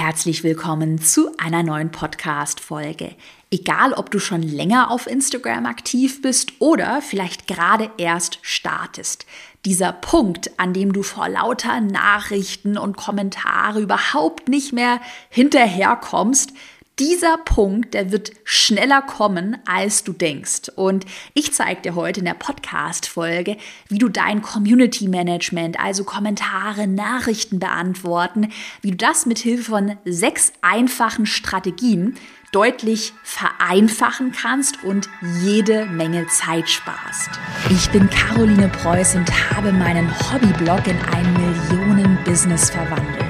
herzlich 0.00 0.44
willkommen 0.44 0.98
zu 0.98 1.30
einer 1.36 1.62
neuen 1.62 1.92
Podcast-Folge. 1.92 3.14
Egal, 3.50 3.92
ob 3.92 4.10
du 4.10 4.18
schon 4.18 4.42
länger 4.42 4.90
auf 4.90 5.06
Instagram 5.06 5.66
aktiv 5.66 6.22
bist 6.22 6.52
oder 6.58 7.02
vielleicht 7.02 7.46
gerade 7.46 7.90
erst 7.98 8.38
startest. 8.40 9.26
Dieser 9.66 9.92
Punkt, 9.92 10.58
an 10.58 10.72
dem 10.72 10.94
du 10.94 11.02
vor 11.02 11.28
lauter 11.28 11.82
Nachrichten 11.82 12.78
und 12.78 12.96
Kommentare 12.96 13.82
überhaupt 13.82 14.48
nicht 14.48 14.72
mehr 14.72 15.02
hinterherkommst, 15.28 16.54
dieser 17.00 17.38
Punkt, 17.38 17.94
der 17.94 18.12
wird 18.12 18.30
schneller 18.44 19.00
kommen, 19.00 19.56
als 19.66 20.04
du 20.04 20.12
denkst. 20.12 20.68
Und 20.76 21.06
ich 21.32 21.52
zeige 21.52 21.80
dir 21.80 21.94
heute 21.94 22.20
in 22.20 22.26
der 22.26 22.34
Podcast-Folge, 22.34 23.56
wie 23.88 23.98
du 23.98 24.10
dein 24.10 24.42
Community 24.42 25.08
Management, 25.08 25.80
also 25.80 26.04
Kommentare, 26.04 26.86
Nachrichten 26.86 27.58
beantworten, 27.58 28.52
wie 28.82 28.90
du 28.90 28.96
das 28.98 29.24
mit 29.24 29.38
Hilfe 29.38 29.70
von 29.70 29.96
sechs 30.04 30.52
einfachen 30.60 31.24
Strategien 31.24 32.16
deutlich 32.52 33.14
vereinfachen 33.22 34.32
kannst 34.32 34.84
und 34.84 35.08
jede 35.42 35.86
Menge 35.86 36.26
Zeit 36.26 36.68
sparst. 36.68 37.30
Ich 37.70 37.88
bin 37.90 38.10
Caroline 38.10 38.68
Preuß 38.68 39.14
und 39.14 39.54
habe 39.54 39.72
meinen 39.72 40.10
Hobbyblog 40.30 40.86
in 40.86 40.98
ein 41.14 41.32
Millionen-Business 41.32 42.70
verwandelt. 42.70 43.29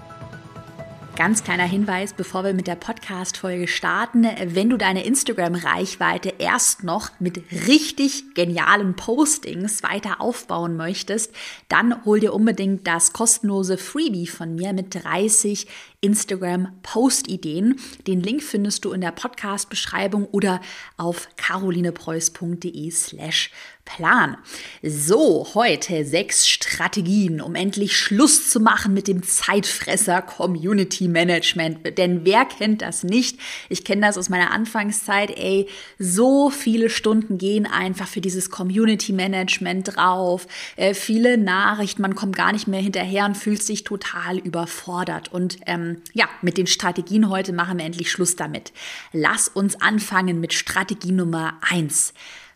Ganz 1.17 1.43
kleiner 1.43 1.65
Hinweis, 1.65 2.13
bevor 2.13 2.45
wir 2.45 2.53
mit 2.53 2.67
der 2.67 2.75
Podcast-Folge 2.75 3.67
starten. 3.67 4.25
Wenn 4.45 4.69
du 4.69 4.77
deine 4.77 5.03
Instagram-Reichweite 5.03 6.33
erst 6.39 6.83
noch 6.83 7.09
mit 7.19 7.43
richtig 7.67 8.33
genialen 8.33 8.95
Postings 8.95 9.83
weiter 9.83 10.21
aufbauen 10.21 10.77
möchtest, 10.77 11.35
dann 11.67 12.05
hol 12.05 12.21
dir 12.21 12.33
unbedingt 12.33 12.87
das 12.87 13.11
kostenlose 13.11 13.77
Freebie 13.77 14.25
von 14.25 14.55
mir 14.55 14.71
mit 14.71 14.95
30 14.95 15.67
Instagram-Post-Ideen. 16.01 17.79
Den 18.07 18.21
Link 18.21 18.43
findest 18.43 18.85
du 18.85 18.91
in 18.91 19.01
der 19.01 19.11
Podcast-Beschreibung 19.11 20.25
oder 20.25 20.59
auf 20.97 21.29
carolinepreuß.de 21.37 22.91
slash 22.91 23.51
Plan. 23.85 24.37
So, 24.83 25.47
heute 25.53 26.05
sechs 26.05 26.47
Strategien, 26.47 27.41
um 27.41 27.55
endlich 27.55 27.97
Schluss 27.97 28.49
zu 28.49 28.59
machen 28.59 28.93
mit 28.93 29.07
dem 29.07 29.23
Zeitfresser 29.23 30.21
Community 30.21 31.07
Management. 31.07 31.97
Denn 31.97 32.23
wer 32.23 32.45
kennt 32.45 32.81
das 32.81 33.03
nicht? 33.03 33.39
Ich 33.69 33.83
kenne 33.83 34.01
das 34.01 34.17
aus 34.17 34.29
meiner 34.29 34.51
Anfangszeit. 34.51 35.37
Ey, 35.37 35.67
so 35.97 36.49
viele 36.49 36.89
Stunden 36.89 37.37
gehen 37.37 37.65
einfach 37.65 38.07
für 38.07 38.21
dieses 38.21 38.49
Community 38.49 39.13
Management 39.13 39.95
drauf. 39.95 40.47
Äh, 40.75 40.93
viele 40.93 41.37
Nachrichten, 41.37 42.01
man 42.01 42.15
kommt 42.15 42.35
gar 42.35 42.53
nicht 42.53 42.67
mehr 42.67 42.81
hinterher 42.81 43.25
und 43.25 43.35
fühlt 43.35 43.63
sich 43.63 43.83
total 43.83 44.37
überfordert. 44.37 45.33
Und 45.33 45.57
ähm, 45.65 45.90
ja, 46.13 46.29
mit 46.41 46.57
den 46.57 46.67
Strategien 46.67 47.29
heute 47.29 47.53
machen 47.53 47.77
wir 47.77 47.85
endlich 47.85 48.11
Schluss 48.11 48.35
damit. 48.35 48.71
Lass 49.13 49.47
uns 49.47 49.79
anfangen 49.81 50.39
mit 50.39 50.53
Strategie 50.53 51.11
Nummer 51.11 51.59
eins. 51.61 52.13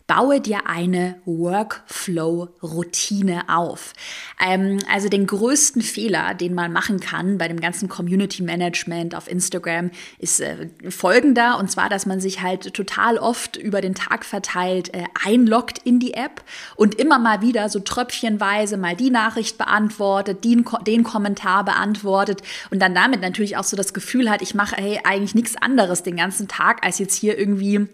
Baue 0.08 0.40
dir 0.40 0.68
eine 0.68 1.16
Workflow-Routine 1.26 3.46
auf. 3.48 3.94
Ähm, 4.40 4.78
also 4.92 5.10
den 5.10 5.26
größten 5.26 5.82
Fehler, 5.82 6.36
den 6.36 6.54
man 6.54 6.72
machen 6.72 7.00
kann 7.00 7.40
bei 7.40 7.48
dem 7.48 7.60
ganzen 7.60 7.90
Community 7.90 8.44
Management 8.44 9.16
auf 9.16 9.28
Instagram, 9.28 9.90
ist 10.20 10.42
äh, 10.42 10.70
folgender. 10.90 11.58
Und 11.58 11.72
zwar, 11.72 11.90
dass 11.90 12.06
man 12.06 12.22
sich 12.22 12.44
halt 12.44 12.76
total 12.76 13.18
oft 13.18 13.58
über 13.58 13.82
den 13.82 13.96
Tag 13.96 14.26
verteilt 14.26 14.94
äh, 14.94 15.06
einloggt 15.26 15.80
in 15.80 16.00
die 16.00 16.14
App 16.14 16.44
und 16.76 16.94
immer 16.94 17.18
mal 17.18 17.42
wieder 17.42 17.68
so 17.70 17.80
tröpfchenweise 17.80 18.78
mal 18.78 18.96
die 18.96 19.10
Nachricht 19.10 19.58
beantwortet, 19.58 20.44
den, 20.44 20.66
den 20.86 21.04
Kommentar 21.04 21.66
beantwortet 21.66 22.44
und 22.70 22.80
dann 22.80 22.94
damit 22.94 23.22
natürlich 23.22 23.58
auch 23.58 23.64
so 23.64 23.76
das 23.76 23.96
Gefühl 23.96 24.30
hat, 24.30 24.44
ich 24.44 24.54
mache 24.54 24.76
hey, 24.76 25.00
eigentlich 25.04 25.34
nichts 25.34 25.56
anderes 25.56 26.04
den 26.04 26.16
ganzen 26.16 26.48
Tag, 26.48 26.86
als 26.86 27.00
jetzt 27.00 27.16
hier 27.16 27.40
irgendwie 27.40 27.88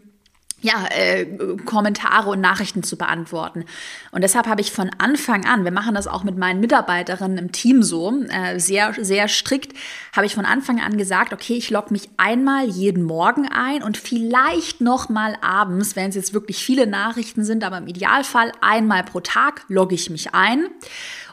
ja, 0.62 0.86
äh, 0.92 1.26
Kommentare 1.66 2.30
und 2.30 2.40
Nachrichten 2.40 2.84
zu 2.84 2.98
beantworten. 2.98 3.66
Und 4.12 4.22
deshalb 4.24 4.48
habe 4.48 4.62
ich 4.62 4.72
von 4.72 4.92
Anfang 5.00 5.46
an, 5.46 5.64
wir 5.64 5.72
machen 5.72 5.96
das 5.96 6.08
auch 6.08 6.24
mit 6.24 6.38
meinen 6.38 6.60
Mitarbeiterinnen 6.60 7.38
im 7.38 7.52
Team 7.52 7.84
so, 7.84 8.14
äh, 8.30 8.60
sehr, 8.60 8.94
sehr 9.00 9.28
strikt, 9.28 9.76
habe 10.16 10.26
ich 10.26 10.36
von 10.36 10.46
Anfang 10.46 10.80
an 10.80 10.98
gesagt, 10.98 11.34
okay, 11.34 11.54
ich 11.54 11.70
logge 11.70 11.92
mich 11.92 12.10
einmal 12.18 12.66
jeden 12.68 13.04
Morgen 13.04 13.48
ein 13.48 13.82
und 13.82 13.98
vielleicht 13.98 14.82
noch 14.82 15.10
mal 15.10 15.36
abends, 15.42 15.96
wenn 15.96 16.10
es 16.10 16.16
jetzt 16.16 16.34
wirklich 16.34 16.64
viele 16.64 16.86
Nachrichten 16.86 17.44
sind, 17.44 17.64
aber 17.64 17.80
im 17.80 17.88
Idealfall 17.88 18.52
einmal 18.62 19.04
pro 19.04 19.20
Tag 19.20 19.64
logge 19.68 19.96
ich 19.96 20.10
mich 20.10 20.34
ein. 20.34 20.68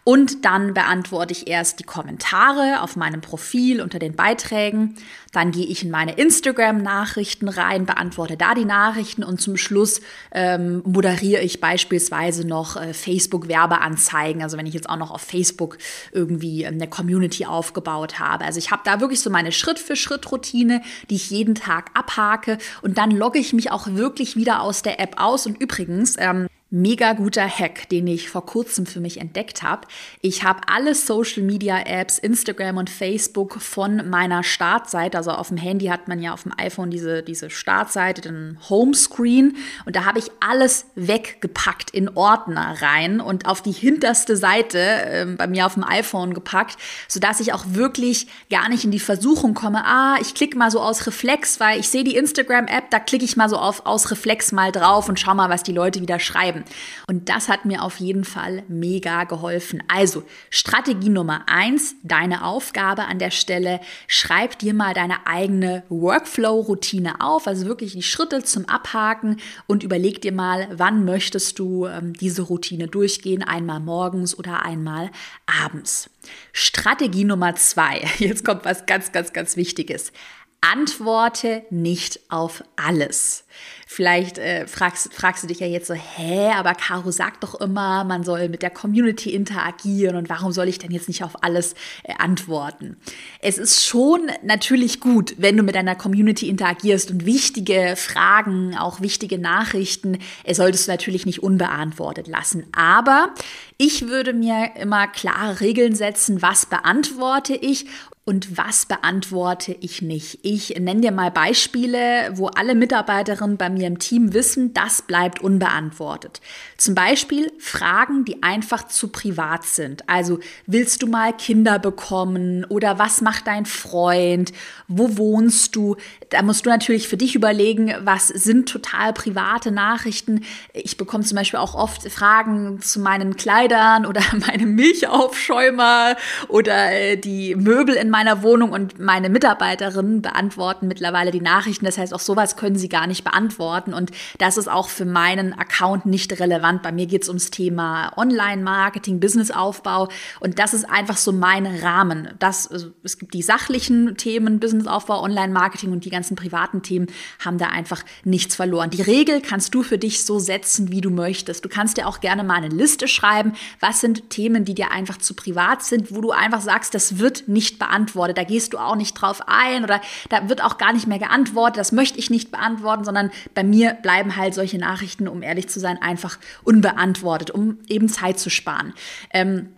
Und 0.08 0.46
dann 0.46 0.72
beantworte 0.72 1.32
ich 1.32 1.48
erst 1.48 1.80
die 1.80 1.84
Kommentare 1.84 2.80
auf 2.80 2.96
meinem 2.96 3.20
Profil 3.20 3.82
unter 3.82 3.98
den 3.98 4.16
Beiträgen. 4.16 4.94
Dann 5.32 5.50
gehe 5.50 5.66
ich 5.66 5.84
in 5.84 5.90
meine 5.90 6.12
Instagram-Nachrichten 6.12 7.46
rein, 7.46 7.84
beantworte 7.84 8.38
da 8.38 8.54
die 8.54 8.64
Nachrichten 8.64 9.22
und 9.22 9.38
zum 9.38 9.58
Schluss 9.58 10.00
ähm, 10.32 10.80
moderiere 10.86 11.42
ich 11.42 11.60
beispielsweise 11.60 12.46
noch 12.46 12.76
äh, 12.76 12.94
Facebook-Werbeanzeigen. 12.94 14.42
Also 14.42 14.56
wenn 14.56 14.64
ich 14.64 14.72
jetzt 14.72 14.88
auch 14.88 14.96
noch 14.96 15.10
auf 15.10 15.20
Facebook 15.20 15.76
irgendwie 16.10 16.62
ähm, 16.62 16.76
eine 16.76 16.88
Community 16.88 17.44
aufgebaut 17.44 18.18
habe. 18.18 18.46
Also 18.46 18.58
ich 18.58 18.70
habe 18.70 18.80
da 18.86 19.02
wirklich 19.02 19.20
so 19.20 19.28
meine 19.28 19.52
Schritt-für-Schritt-Routine, 19.52 20.80
die 21.10 21.16
ich 21.16 21.28
jeden 21.28 21.54
Tag 21.54 21.90
abhake 21.92 22.56
und 22.80 22.96
dann 22.96 23.10
logge 23.10 23.38
ich 23.38 23.52
mich 23.52 23.70
auch 23.70 23.86
wirklich 23.88 24.36
wieder 24.36 24.62
aus 24.62 24.80
der 24.80 25.00
App 25.00 25.16
aus. 25.18 25.44
Und 25.44 25.60
übrigens, 25.60 26.16
ähm, 26.18 26.48
mega 26.70 27.14
guter 27.14 27.48
Hack, 27.48 27.88
den 27.88 28.06
ich 28.06 28.28
vor 28.28 28.44
kurzem 28.44 28.84
für 28.84 29.00
mich 29.00 29.20
entdeckt 29.20 29.62
habe. 29.62 29.88
Ich 30.20 30.44
habe 30.44 30.60
alle 30.66 30.94
Social 30.94 31.42
Media 31.42 31.80
Apps, 31.80 32.18
Instagram 32.18 32.76
und 32.76 32.90
Facebook 32.90 33.62
von 33.62 34.08
meiner 34.10 34.42
Startseite, 34.42 35.16
also 35.16 35.30
auf 35.30 35.48
dem 35.48 35.56
Handy 35.56 35.86
hat 35.86 36.08
man 36.08 36.20
ja 36.20 36.34
auf 36.34 36.42
dem 36.42 36.52
iPhone 36.58 36.90
diese, 36.90 37.22
diese 37.22 37.48
Startseite, 37.48 38.20
den 38.20 38.58
Homescreen 38.68 39.56
und 39.86 39.96
da 39.96 40.04
habe 40.04 40.18
ich 40.18 40.26
alles 40.40 40.84
weggepackt 40.94 41.90
in 41.90 42.10
Ordner 42.10 42.76
rein 42.82 43.22
und 43.22 43.46
auf 43.46 43.62
die 43.62 43.72
hinterste 43.72 44.36
Seite 44.36 44.78
äh, 44.78 45.26
bei 45.38 45.46
mir 45.46 45.64
auf 45.64 45.74
dem 45.74 45.84
iPhone 45.84 46.34
gepackt, 46.34 46.76
sodass 47.08 47.40
ich 47.40 47.54
auch 47.54 47.64
wirklich 47.68 48.26
gar 48.50 48.68
nicht 48.68 48.84
in 48.84 48.90
die 48.90 49.00
Versuchung 49.00 49.54
komme, 49.54 49.86
ah, 49.86 50.16
ich 50.20 50.34
klicke 50.34 50.58
mal 50.58 50.70
so 50.70 50.82
aus 50.82 51.06
Reflex, 51.06 51.60
weil 51.60 51.80
ich 51.80 51.88
sehe 51.88 52.04
die 52.04 52.16
Instagram 52.16 52.66
App, 52.66 52.90
da 52.90 53.00
klicke 53.00 53.24
ich 53.24 53.38
mal 53.38 53.48
so 53.48 53.56
auf 53.56 53.86
aus 53.86 54.10
Reflex 54.10 54.52
mal 54.52 54.70
drauf 54.70 55.08
und 55.08 55.18
schau 55.18 55.34
mal, 55.34 55.48
was 55.48 55.62
die 55.62 55.72
Leute 55.72 56.02
wieder 56.02 56.18
schreiben 56.18 56.57
bleiben. 56.58 56.64
Und 57.06 57.28
das 57.28 57.48
hat 57.48 57.64
mir 57.64 57.82
auf 57.82 57.98
jeden 58.00 58.24
Fall 58.24 58.62
mega 58.68 59.24
geholfen. 59.24 59.82
Also 59.88 60.22
Strategie 60.50 61.08
Nummer 61.08 61.44
eins, 61.46 61.94
deine 62.02 62.44
Aufgabe 62.44 63.04
an 63.04 63.18
der 63.18 63.30
Stelle, 63.30 63.80
schreib 64.06 64.58
dir 64.58 64.74
mal 64.74 64.94
deine 64.94 65.26
eigene 65.26 65.84
Workflow-Routine 65.88 67.20
auf, 67.20 67.46
also 67.46 67.66
wirklich 67.66 67.92
die 67.92 68.02
Schritte 68.02 68.42
zum 68.42 68.68
Abhaken 68.68 69.38
und 69.66 69.82
überleg 69.82 70.20
dir 70.20 70.32
mal, 70.32 70.68
wann 70.72 71.04
möchtest 71.04 71.58
du 71.58 71.86
ähm, 71.86 72.12
diese 72.12 72.42
Routine 72.42 72.88
durchgehen, 72.88 73.42
einmal 73.42 73.80
morgens 73.80 74.38
oder 74.38 74.62
einmal 74.62 75.10
abends. 75.46 76.10
Strategie 76.52 77.24
Nummer 77.24 77.54
zwei, 77.54 78.02
jetzt 78.18 78.44
kommt 78.44 78.64
was 78.64 78.86
ganz, 78.86 79.12
ganz, 79.12 79.32
ganz 79.32 79.56
Wichtiges. 79.56 80.12
Antworte 80.60 81.62
nicht 81.70 82.20
auf 82.28 82.64
alles. 82.76 83.44
Vielleicht 83.90 84.38
äh, 84.38 84.66
fragst, 84.66 85.14
fragst 85.14 85.42
du 85.42 85.46
dich 85.46 85.60
ja 85.60 85.66
jetzt 85.66 85.86
so, 85.86 85.94
hä, 85.94 86.50
aber 86.54 86.74
Caro 86.74 87.10
sagt 87.10 87.42
doch 87.42 87.58
immer, 87.60 88.04
man 88.04 88.22
soll 88.22 88.48
mit 88.48 88.60
der 88.60 88.70
Community 88.70 89.30
interagieren 89.30 90.14
und 90.14 90.28
warum 90.28 90.52
soll 90.52 90.68
ich 90.68 90.78
denn 90.78 90.90
jetzt 90.90 91.08
nicht 91.08 91.24
auf 91.24 91.42
alles 91.42 91.72
äh, 92.02 92.12
antworten? 92.18 92.98
Es 93.40 93.56
ist 93.56 93.86
schon 93.86 94.30
natürlich 94.44 95.00
gut, 95.00 95.34
wenn 95.38 95.56
du 95.56 95.62
mit 95.62 95.74
deiner 95.74 95.94
Community 95.94 96.48
interagierst 96.48 97.10
und 97.10 97.24
wichtige 97.24 97.94
Fragen, 97.96 98.76
auch 98.76 99.00
wichtige 99.00 99.38
Nachrichten, 99.38 100.18
äh, 100.44 100.54
solltest 100.54 100.86
du 100.86 100.92
natürlich 100.92 101.24
nicht 101.24 101.42
unbeantwortet 101.42 102.28
lassen. 102.28 102.66
Aber 102.72 103.32
ich 103.78 104.08
würde 104.08 104.34
mir 104.34 104.72
immer 104.76 105.08
klare 105.08 105.60
Regeln 105.60 105.94
setzen, 105.94 106.42
was 106.42 106.66
beantworte 106.66 107.54
ich 107.54 107.86
und 108.28 108.58
was 108.58 108.84
beantworte 108.84 109.74
ich 109.80 110.02
nicht. 110.02 110.40
Ich 110.42 110.78
nenne 110.78 111.00
dir 111.00 111.12
mal 111.12 111.30
Beispiele, 111.30 112.30
wo 112.34 112.48
alle 112.48 112.74
Mitarbeiterinnen 112.74 113.56
bei 113.56 113.70
mir 113.70 113.86
im 113.86 113.98
Team 113.98 114.34
wissen, 114.34 114.74
das 114.74 115.00
bleibt 115.00 115.40
unbeantwortet. 115.40 116.42
Zum 116.76 116.94
Beispiel 116.94 117.50
Fragen, 117.58 118.26
die 118.26 118.42
einfach 118.42 118.86
zu 118.86 119.08
privat 119.08 119.64
sind. 119.64 120.06
Also 120.10 120.40
willst 120.66 121.00
du 121.00 121.06
mal 121.06 121.32
Kinder 121.32 121.78
bekommen 121.78 122.66
oder 122.66 122.98
was 122.98 123.22
macht 123.22 123.46
dein 123.46 123.64
Freund? 123.64 124.52
Wo 124.88 125.16
wohnst 125.16 125.74
du? 125.74 125.96
Da 126.28 126.42
musst 126.42 126.66
du 126.66 126.70
natürlich 126.70 127.08
für 127.08 127.16
dich 127.16 127.34
überlegen, 127.34 127.94
was 128.02 128.28
sind 128.28 128.68
total 128.68 129.14
private 129.14 129.70
Nachrichten. 129.70 130.44
Ich 130.74 130.98
bekomme 130.98 131.24
zum 131.24 131.36
Beispiel 131.36 131.60
auch 131.60 131.74
oft 131.74 132.06
Fragen 132.12 132.82
zu 132.82 133.00
meinen 133.00 133.36
Kleidern 133.36 134.04
oder 134.04 134.20
meinem 134.46 134.74
Milchaufschäumer 134.74 136.14
oder 136.48 136.92
äh, 136.92 137.16
die 137.16 137.54
Möbel 137.54 137.94
in 137.94 138.10
meiner 138.18 138.42
Wohnung 138.42 138.72
und 138.72 138.98
meine 138.98 139.28
Mitarbeiterinnen 139.28 140.22
beantworten 140.22 140.88
mittlerweile 140.88 141.30
die 141.30 141.40
Nachrichten. 141.40 141.84
Das 141.84 141.98
heißt, 141.98 142.12
auch 142.12 142.18
sowas 142.18 142.56
können 142.56 142.74
sie 142.74 142.88
gar 142.88 143.06
nicht 143.06 143.22
beantworten 143.22 143.94
und 143.94 144.10
das 144.38 144.56
ist 144.56 144.66
auch 144.66 144.88
für 144.88 145.04
meinen 145.04 145.52
Account 145.52 146.04
nicht 146.04 146.40
relevant. 146.40 146.82
Bei 146.82 146.90
mir 146.90 147.06
geht 147.06 147.22
es 147.22 147.28
ums 147.28 147.52
Thema 147.52 148.10
Online-Marketing, 148.16 149.20
Businessaufbau 149.20 150.08
und 150.40 150.58
das 150.58 150.74
ist 150.74 150.90
einfach 150.90 151.16
so 151.16 151.30
mein 151.30 151.64
Rahmen. 151.64 152.30
Das, 152.40 152.66
also 152.66 152.88
es 153.04 153.18
gibt 153.18 153.34
die 153.34 153.42
sachlichen 153.42 154.16
Themen, 154.16 154.58
Businessaufbau, 154.58 155.22
Online-Marketing 155.22 155.92
und 155.92 156.04
die 156.04 156.10
ganzen 156.10 156.34
privaten 156.34 156.82
Themen 156.82 157.06
haben 157.38 157.58
da 157.58 157.66
einfach 157.66 158.02
nichts 158.24 158.56
verloren. 158.56 158.90
Die 158.90 159.02
Regel 159.02 159.40
kannst 159.40 159.72
du 159.76 159.84
für 159.84 159.98
dich 159.98 160.24
so 160.24 160.40
setzen, 160.40 160.90
wie 160.90 161.00
du 161.02 161.10
möchtest. 161.10 161.64
Du 161.64 161.68
kannst 161.68 161.96
dir 161.96 162.08
auch 162.08 162.18
gerne 162.18 162.42
mal 162.42 162.56
eine 162.56 162.74
Liste 162.74 163.06
schreiben, 163.06 163.52
was 163.78 164.00
sind 164.00 164.28
Themen, 164.30 164.64
die 164.64 164.74
dir 164.74 164.90
einfach 164.90 165.18
zu 165.18 165.34
privat 165.34 165.84
sind, 165.84 166.12
wo 166.12 166.20
du 166.20 166.32
einfach 166.32 166.62
sagst, 166.62 166.94
das 166.94 167.18
wird 167.18 167.46
nicht 167.46 167.78
beantwortet. 167.78 168.07
Da 168.34 168.44
gehst 168.44 168.72
du 168.72 168.78
auch 168.78 168.96
nicht 168.96 169.14
drauf 169.14 169.42
ein 169.46 169.84
oder 169.84 170.00
da 170.28 170.48
wird 170.48 170.62
auch 170.62 170.78
gar 170.78 170.92
nicht 170.92 171.06
mehr 171.06 171.18
geantwortet. 171.18 171.78
Das 171.78 171.92
möchte 171.92 172.18
ich 172.18 172.30
nicht 172.30 172.50
beantworten, 172.50 173.04
sondern 173.04 173.30
bei 173.54 173.64
mir 173.64 173.94
bleiben 173.94 174.36
halt 174.36 174.54
solche 174.54 174.78
Nachrichten, 174.78 175.28
um 175.28 175.42
ehrlich 175.42 175.68
zu 175.68 175.80
sein, 175.80 176.00
einfach 176.00 176.38
unbeantwortet, 176.64 177.50
um 177.50 177.78
eben 177.88 178.08
Zeit 178.08 178.38
zu 178.38 178.50
sparen. 178.50 178.94
Ähm, 179.32 179.68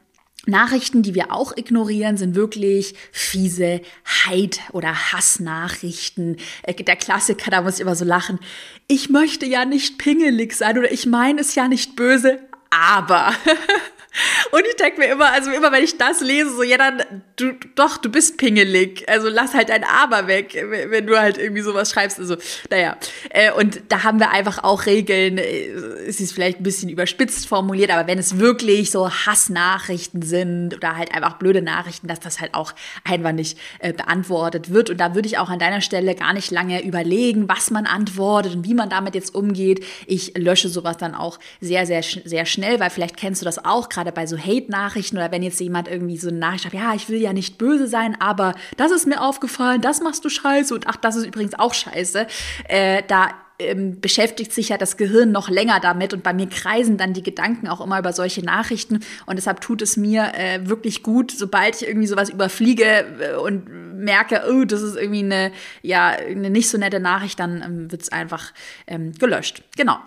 Nachrichten, 0.47 1.03
die 1.03 1.15
wir 1.15 1.33
auch 1.33 1.57
ignorieren, 1.57 2.17
sind 2.17 2.35
wirklich 2.35 2.95
fiese 3.13 3.83
Heid- 4.07 4.61
oder 4.73 5.13
Hassnachrichten. 5.13 6.39
Äh, 6.63 6.75
der 6.75 6.97
Klassiker, 6.97 7.51
da 7.51 7.63
muss 7.63 7.75
ich 7.75 7.81
immer 7.81 7.95
so 7.95 8.07
lachen. 8.07 8.39
Ich 8.87 9.11
möchte 9.11 9.45
ja 9.45 9.65
nicht 9.65 9.99
pingelig 9.99 10.55
sein 10.55 10.79
oder 10.79 10.91
ich 10.91 11.05
meine 11.07 11.43
es 11.43 11.55
ja 11.55 11.69
nicht 11.69 11.95
böse, 11.95 12.39
aber. 12.71 13.35
Und 14.53 14.63
ich 14.69 14.77
denke 14.77 15.01
mir 15.01 15.07
immer, 15.07 15.33
also 15.33 15.51
immer 15.51 15.71
wenn 15.73 15.85
ich 15.85 15.97
das 15.99 16.21
lese, 16.21 16.51
so, 16.51 16.63
ja 16.63 16.77
dann, 16.77 17.23
du, 17.37 17.53
doch, 17.75 17.97
du 17.97 18.11
bist 18.11 18.39
pingelig. 18.39 19.09
Also 19.09 19.29
lass 19.29 19.55
halt 19.55 19.69
dein 19.69 19.85
Aber 19.85 20.27
weg, 20.27 20.57
wenn 20.89 21.07
du 21.07 21.19
halt 21.19 21.39
irgendwie 21.39 21.63
sowas 21.63 21.91
schreibst. 21.91 22.19
Also, 22.19 22.37
naja. 22.71 22.97
Äh, 23.31 23.53
und 23.53 23.83
da 23.89 24.03
haben 24.03 24.19
wir 24.19 24.31
einfach 24.31 24.65
auch 24.65 24.87
Regeln. 24.87 25.39
Äh, 25.39 25.69
es 26.07 26.21
ist 26.21 26.33
vielleicht 26.33 26.61
ein 26.61 26.65
bisschen 26.65 26.89
überspitzt 26.89 27.47
formuliert, 27.47 27.91
aber 27.91 28.07
wenn 28.09 28.19
es 28.19 28.39
wirklich 28.39 28.91
so 28.91 29.11
Hassnachrichten 29.11 30.23
sind 30.23 30.75
oder 30.75 30.97
halt 30.97 31.15
einfach 31.15 31.35
blöde 31.35 31.63
Nachrichten, 31.63 32.09
dass 32.09 32.21
das 32.21 32.41
halt 32.41 32.55
auch 32.55 32.73
einfach 33.05 33.33
nicht 33.33 33.59
äh, 33.79 33.93
beantwortet 33.93 34.73
wird. 34.73 34.91
Und 34.91 34.99
da 34.99 35.15
würde 35.15 35.29
ich 35.29 35.39
auch 35.39 35.51
an 35.51 35.59
deiner 35.59 35.81
Stelle 35.81 36.15
gar 36.15 36.33
nicht 36.33 36.51
lange 36.51 36.83
überlegen, 36.85 37.49
was 37.49 37.71
man 37.71 37.87
antwortet 37.87 38.57
und 38.57 38.65
wie 38.67 38.75
man 38.75 38.91
damit 38.91 39.15
jetzt 39.15 39.35
umgeht. 39.35 39.85
Ich 40.07 40.37
lösche 40.37 40.69
sowas 40.69 40.97
dann 40.97 41.15
auch 41.15 41.39
sehr, 41.61 41.87
sehr, 41.87 42.03
sehr 42.03 42.47
schnell, 42.47 42.81
weil 42.81 42.91
vielleicht 42.91 43.17
kennst 43.17 43.43
du 43.43 43.45
das 43.45 43.65
auch 43.65 43.89
gerade 43.89 44.00
gerade 44.01 44.13
bei 44.13 44.27
so 44.27 44.39
Hate-Nachrichten 44.39 45.17
oder 45.19 45.31
wenn 45.31 45.43
jetzt 45.43 45.61
jemand 45.61 45.87
irgendwie 45.87 46.17
so 46.17 46.29
eine 46.29 46.39
Nachricht 46.39 46.65
hat, 46.65 46.73
ja, 46.73 46.95
ich 46.95 47.09
will 47.11 47.21
ja 47.21 47.33
nicht 47.35 47.59
böse 47.59 47.87
sein, 47.87 48.17
aber 48.19 48.55
das 48.79 48.93
ist 48.93 49.07
mir 49.07 49.21
aufgefallen, 49.21 49.83
das 49.83 50.01
machst 50.01 50.25
du 50.25 50.31
scheiße 50.31 50.75
und 50.75 50.87
ach, 50.89 50.97
das 50.97 51.17
ist 51.17 51.27
übrigens 51.27 51.59
auch 51.59 51.75
scheiße, 51.75 52.27
äh, 52.69 53.03
da 53.07 53.29
ähm, 53.59 54.01
beschäftigt 54.01 54.53
sich 54.55 54.71
ja 54.71 54.79
das 54.79 54.97
Gehirn 54.97 55.33
noch 55.33 55.51
länger 55.51 55.81
damit 55.81 56.15
und 56.15 56.23
bei 56.23 56.33
mir 56.33 56.49
kreisen 56.49 56.97
dann 56.97 57.13
die 57.13 57.23
Gedanken 57.23 57.69
auch 57.69 57.83
immer 57.83 57.99
über 57.99 58.15
solche 58.15 58.43
Nachrichten 58.43 59.01
und 59.27 59.37
deshalb 59.37 59.61
tut 59.61 59.83
es 59.83 59.99
mir 59.99 60.33
äh, 60.35 60.67
wirklich 60.67 61.03
gut, 61.03 61.31
sobald 61.31 61.77
ich 61.77 61.87
irgendwie 61.87 62.07
sowas 62.07 62.31
überfliege 62.31 63.05
äh, 63.21 63.35
und 63.35 63.69
merke, 64.03 64.45
oh, 64.51 64.65
das 64.65 64.81
ist 64.81 64.97
irgendwie 64.97 65.25
eine, 65.25 65.53
ja, 65.83 66.09
eine 66.09 66.49
nicht 66.49 66.71
so 66.71 66.79
nette 66.79 67.01
Nachricht, 67.01 67.39
dann 67.39 67.63
ähm, 67.63 67.93
wird 67.93 68.01
es 68.01 68.11
einfach 68.11 68.55
ähm, 68.87 69.13
gelöscht. 69.13 69.63
Genau. 69.77 69.99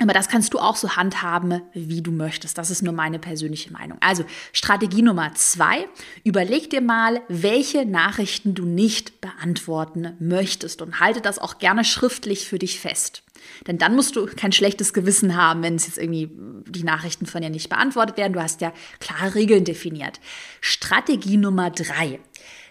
Aber 0.00 0.12
das 0.12 0.28
kannst 0.28 0.52
du 0.52 0.58
auch 0.58 0.74
so 0.74 0.96
handhaben, 0.96 1.62
wie 1.72 2.02
du 2.02 2.10
möchtest. 2.10 2.58
Das 2.58 2.70
ist 2.70 2.82
nur 2.82 2.92
meine 2.92 3.20
persönliche 3.20 3.72
Meinung. 3.72 3.96
Also 4.00 4.24
Strategie 4.52 5.02
Nummer 5.02 5.32
zwei, 5.34 5.86
überleg 6.24 6.68
dir 6.68 6.80
mal, 6.80 7.22
welche 7.28 7.86
Nachrichten 7.86 8.54
du 8.54 8.64
nicht 8.66 9.20
beantworten 9.20 10.16
möchtest 10.18 10.82
und 10.82 10.98
halte 10.98 11.20
das 11.20 11.38
auch 11.38 11.58
gerne 11.58 11.84
schriftlich 11.84 12.48
für 12.48 12.58
dich 12.58 12.80
fest. 12.80 13.22
Denn 13.68 13.78
dann 13.78 13.94
musst 13.94 14.16
du 14.16 14.26
kein 14.26 14.52
schlechtes 14.52 14.92
Gewissen 14.92 15.36
haben, 15.36 15.62
wenn 15.62 15.76
es 15.76 15.86
jetzt 15.86 15.98
irgendwie 15.98 16.30
die 16.68 16.82
Nachrichten 16.82 17.26
von 17.26 17.42
dir 17.42 17.50
nicht 17.50 17.68
beantwortet 17.68 18.16
werden. 18.16 18.32
Du 18.32 18.42
hast 18.42 18.62
ja 18.62 18.72
klare 18.98 19.34
Regeln 19.36 19.64
definiert. 19.64 20.18
Strategie 20.60 21.36
Nummer 21.36 21.70
drei. 21.70 22.18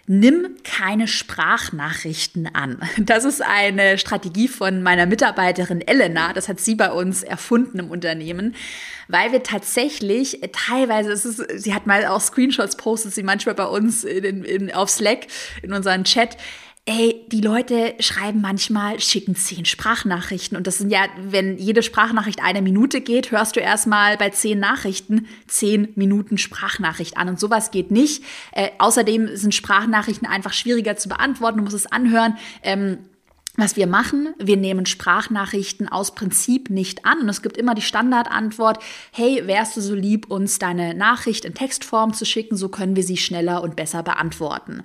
Nimm 0.06 0.58
keine 0.66 1.08
Sprachnachrichten 1.08 2.54
an. 2.54 2.82
Das 2.98 3.24
ist 3.24 3.42
eine 3.42 3.98
Strategie 3.98 4.50
von 4.50 4.84
meiner 4.84 5.06
Mitarbeiterin 5.06 5.80
Elena. 5.80 6.34
Das 6.34 6.50
hat 6.50 6.60
sie 6.60 6.76
bei 6.76 6.92
uns 6.92 7.24
erfunden 7.24 7.80
im 7.80 7.90
Unternehmen, 7.90 8.56
weil 9.08 9.32
wir 9.32 9.44
tatsächlich 9.44 10.42
teilweise, 10.52 11.12
es 11.12 11.24
ist, 11.24 11.42
sie 11.56 11.74
hat 11.74 11.88
mal 11.88 12.06
auch 12.06 12.20
Screenshots 12.20 12.76
postet 12.76 13.14
sie 13.14 13.24
manchmal 13.24 13.56
bei 13.56 13.66
uns 13.66 14.04
in, 14.04 14.44
in, 14.44 14.74
auf 14.74 14.90
Slack 14.90 15.28
in 15.62 15.72
unseren 15.72 16.04
Chat 16.04 16.38
Ey, 16.86 17.13
die 17.34 17.42
Leute 17.42 17.96
schreiben 18.00 18.42
manchmal, 18.42 19.00
schicken 19.00 19.36
zehn 19.36 19.66
Sprachnachrichten. 19.66 20.56
Und 20.56 20.68
das 20.68 20.78
sind 20.78 20.92
ja, 20.92 21.08
wenn 21.18 21.58
jede 21.58 21.82
Sprachnachricht 21.82 22.44
eine 22.44 22.62
Minute 22.62 23.02
geht, 23.02 23.32
hörst 23.32 23.56
du 23.56 23.60
erstmal 23.60 24.18
bei 24.18 24.30
zehn 24.30 24.60
Nachrichten 24.60 25.28
zehn 25.48 25.88
Minuten 25.96 26.38
Sprachnachricht 26.38 27.18
an. 27.18 27.30
Und 27.30 27.40
sowas 27.40 27.72
geht 27.72 27.90
nicht. 27.90 28.24
Äh, 28.52 28.70
außerdem 28.78 29.36
sind 29.36 29.56
Sprachnachrichten 29.56 30.28
einfach 30.28 30.54
schwieriger 30.54 30.96
zu 30.96 31.10
beantworten. 31.10 31.58
Du 31.58 31.64
musst 31.64 31.76
es 31.76 31.92
anhören. 31.92 32.38
Ähm, 32.62 33.00
was 33.56 33.76
wir 33.78 33.88
machen, 33.88 34.34
wir 34.40 34.58
nehmen 34.58 34.86
Sprachnachrichten 34.86 35.88
aus 35.88 36.16
Prinzip 36.16 36.72
nicht 36.72 37.06
an 37.06 37.20
und 37.20 37.30
es 37.30 37.44
gibt 37.44 37.56
immer 37.56 37.76
die 37.76 37.84
Standardantwort, 37.84 38.82
hey, 39.12 39.44
wärst 39.46 39.78
du 39.78 39.82
so 39.82 39.94
lieb, 39.94 40.32
uns 40.32 40.58
deine 40.58 40.96
Nachricht 40.96 41.46
in 41.46 41.54
Textform 41.54 42.16
zu 42.16 42.26
schicken, 42.26 42.58
so 42.58 42.70
können 42.70 42.96
wir 42.96 43.04
sie 43.04 43.18
schneller 43.18 43.62
und 43.62 43.76
besser 43.76 44.02
beantworten. 44.02 44.84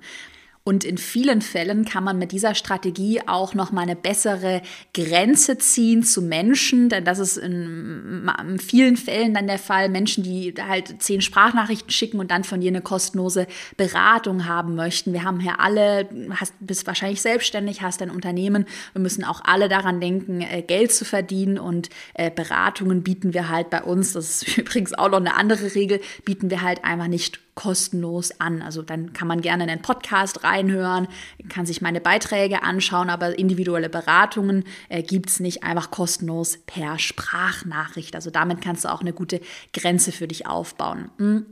Und 0.68 0.84
in 0.84 0.98
vielen 0.98 1.40
Fällen 1.40 1.86
kann 1.86 2.04
man 2.04 2.18
mit 2.18 2.30
dieser 2.30 2.54
Strategie 2.54 3.22
auch 3.26 3.54
noch 3.54 3.72
mal 3.72 3.80
eine 3.80 3.96
bessere 3.96 4.60
Grenze 4.92 5.56
ziehen 5.56 6.02
zu 6.02 6.20
Menschen, 6.20 6.90
denn 6.90 7.06
das 7.06 7.20
ist 7.20 7.38
in, 7.38 8.30
in, 8.38 8.58
vielen 8.58 8.98
Fällen 8.98 9.32
dann 9.32 9.46
der 9.46 9.58
Fall. 9.58 9.88
Menschen, 9.88 10.24
die 10.24 10.52
halt 10.60 11.00
zehn 11.00 11.22
Sprachnachrichten 11.22 11.88
schicken 11.88 12.20
und 12.20 12.30
dann 12.30 12.44
von 12.44 12.60
dir 12.60 12.68
eine 12.68 12.82
kostenlose 12.82 13.46
Beratung 13.78 14.44
haben 14.44 14.74
möchten. 14.74 15.14
Wir 15.14 15.24
haben 15.24 15.40
hier 15.40 15.58
alle, 15.58 16.06
hast, 16.38 16.52
bist 16.60 16.86
wahrscheinlich 16.86 17.22
selbstständig, 17.22 17.80
hast 17.80 18.02
ein 18.02 18.10
Unternehmen. 18.10 18.66
Wir 18.92 19.00
müssen 19.00 19.24
auch 19.24 19.40
alle 19.44 19.70
daran 19.70 20.02
denken, 20.02 20.42
äh, 20.42 20.60
Geld 20.60 20.92
zu 20.92 21.06
verdienen 21.06 21.58
und 21.58 21.88
äh, 22.12 22.30
Beratungen 22.30 23.02
bieten 23.02 23.32
wir 23.32 23.48
halt 23.48 23.70
bei 23.70 23.82
uns. 23.82 24.12
Das 24.12 24.42
ist 24.42 24.58
übrigens 24.58 24.92
auch 24.92 25.08
noch 25.08 25.16
eine 25.16 25.34
andere 25.34 25.74
Regel, 25.74 26.02
bieten 26.26 26.50
wir 26.50 26.60
halt 26.60 26.84
einfach 26.84 27.08
nicht 27.08 27.40
kostenlos 27.58 28.30
an. 28.40 28.62
Also 28.62 28.82
dann 28.82 29.12
kann 29.12 29.26
man 29.26 29.40
gerne 29.40 29.64
in 29.64 29.68
den 29.68 29.82
Podcast 29.82 30.44
reinhören, 30.44 31.08
kann 31.48 31.66
sich 31.66 31.82
meine 31.82 32.00
Beiträge 32.00 32.62
anschauen, 32.62 33.10
aber 33.10 33.36
individuelle 33.36 33.88
Beratungen 33.88 34.62
äh, 34.88 35.02
gibt 35.02 35.28
es 35.28 35.40
nicht 35.40 35.64
einfach 35.64 35.90
kostenlos 35.90 36.58
per 36.66 37.00
Sprachnachricht. 37.00 38.14
Also 38.14 38.30
damit 38.30 38.60
kannst 38.60 38.84
du 38.84 38.92
auch 38.92 39.00
eine 39.00 39.12
gute 39.12 39.40
Grenze 39.72 40.12
für 40.12 40.28
dich 40.28 40.46
aufbauen. 40.46 41.10
Hm. 41.18 41.46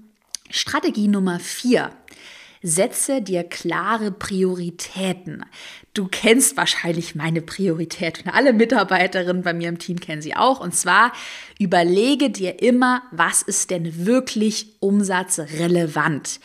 Strategie 0.49 1.09
Nummer 1.09 1.41
vier. 1.41 1.91
Setze 2.69 3.23
dir 3.23 3.45
klare 3.45 4.11
Prioritäten. 4.11 5.45
Du 5.95 6.09
kennst 6.09 6.57
wahrscheinlich 6.57 7.15
meine 7.15 7.41
Priorität 7.41 8.25
und 8.25 8.35
alle 8.35 8.53
Mitarbeiterinnen 8.53 9.45
bei 9.45 9.55
mir 9.55 9.69
im 9.69 9.79
Team 9.79 10.01
kennen 10.01 10.21
sie 10.21 10.35
auch. 10.35 10.59
Und 10.59 10.75
zwar 10.75 11.13
überlege 11.61 12.29
dir 12.29 12.61
immer, 12.61 13.03
was 13.13 13.43
ist 13.43 13.71
denn 13.71 14.05
wirklich 14.05 14.75
umsatzrelevant 14.81 16.41